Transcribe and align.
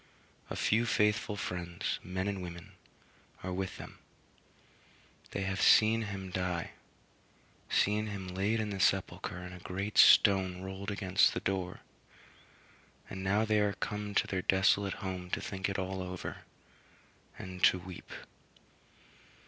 A 0.49 0.55
few 0.55 0.87
faithful 0.87 1.35
friends, 1.35 1.99
men 2.03 2.27
and 2.27 2.41
women, 2.41 2.71
are 3.43 3.53
with 3.53 3.77
them; 3.77 3.99
they 5.29 5.43
have 5.43 5.61
seen 5.61 6.01
him 6.01 6.31
die 6.31 6.71
seen 7.69 8.07
him 8.07 8.27
laid 8.27 8.59
in 8.59 8.71
the 8.71 8.79
sepulchre 8.79 9.37
and 9.37 9.53
a 9.53 9.59
great 9.59 9.99
stone 9.99 10.63
rolled 10.63 10.89
against 10.89 11.35
the 11.35 11.39
door; 11.39 11.81
and 13.11 13.23
now 13.23 13.45
they 13.45 13.59
are 13.59 13.73
come 13.73 14.15
to 14.15 14.25
their 14.25 14.41
desolate 14.41 14.93
home 15.05 15.29
to 15.29 15.39
think 15.39 15.69
it 15.69 15.77
all 15.77 16.01
over, 16.01 16.45
and 17.37 17.63
to 17.65 17.77
weep. 17.77 18.11